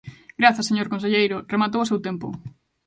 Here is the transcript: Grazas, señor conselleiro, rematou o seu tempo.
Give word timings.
Grazas, 0.39 0.67
señor 0.69 0.87
conselleiro, 0.93 1.37
rematou 1.53 1.81
o 1.81 1.89
seu 1.89 1.99
tempo. 2.07 2.27